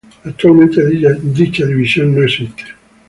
[0.23, 0.81] Actualmente
[1.31, 2.63] dicha división no existe.